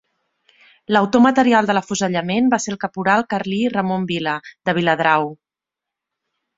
[0.95, 5.33] L'autor material de l'afusellament va ser el caporal carlí Ramon Vila, de Viladrau.